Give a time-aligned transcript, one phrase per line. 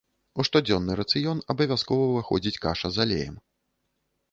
[0.39, 3.35] У штодзённы рацыён абавязкова ўваходзіць каша з алеем.